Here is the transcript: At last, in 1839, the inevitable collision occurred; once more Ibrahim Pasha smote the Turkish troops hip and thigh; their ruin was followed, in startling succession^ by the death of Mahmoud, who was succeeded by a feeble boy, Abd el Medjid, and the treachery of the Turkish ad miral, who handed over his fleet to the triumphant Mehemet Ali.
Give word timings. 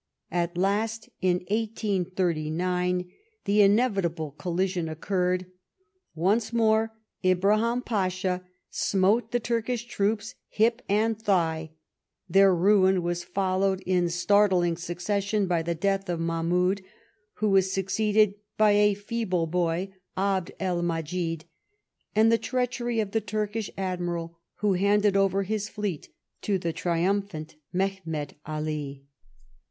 At 0.31 0.57
last, 0.57 1.09
in 1.21 1.41
1839, 1.51 3.11
the 3.45 3.61
inevitable 3.61 4.31
collision 4.31 4.89
occurred; 4.89 5.45
once 6.15 6.51
more 6.51 6.93
Ibrahim 7.23 7.83
Pasha 7.83 8.43
smote 8.71 9.29
the 9.29 9.39
Turkish 9.39 9.85
troops 9.85 10.33
hip 10.49 10.81
and 10.89 11.21
thigh; 11.21 11.69
their 12.27 12.51
ruin 12.55 13.03
was 13.03 13.23
followed, 13.23 13.83
in 13.85 14.09
startling 14.09 14.73
succession^ 14.73 15.47
by 15.47 15.61
the 15.61 15.75
death 15.75 16.09
of 16.09 16.19
Mahmoud, 16.19 16.81
who 17.33 17.49
was 17.49 17.71
succeeded 17.71 18.33
by 18.57 18.71
a 18.71 18.95
feeble 18.95 19.45
boy, 19.45 19.93
Abd 20.17 20.51
el 20.59 20.81
Medjid, 20.81 21.43
and 22.15 22.31
the 22.31 22.39
treachery 22.39 22.99
of 22.99 23.11
the 23.11 23.21
Turkish 23.21 23.69
ad 23.77 23.99
miral, 23.99 24.33
who 24.61 24.73
handed 24.73 25.15
over 25.15 25.43
his 25.43 25.69
fleet 25.69 26.09
to 26.41 26.57
the 26.57 26.73
triumphant 26.73 27.55
Mehemet 27.71 28.33
Ali. 28.47 29.05